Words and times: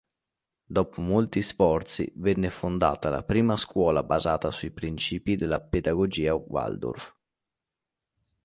Dopo 0.65 0.99
molti 0.99 1.43
sforzi 1.43 2.11
venne 2.15 2.49
fondata 2.49 3.11
la 3.11 3.21
prima 3.21 3.55
scuola 3.55 4.01
basata 4.01 4.49
sui 4.49 4.71
principi 4.71 5.35
della 5.35 5.61
pedagogia 5.61 6.33
Waldorf. 6.33 7.15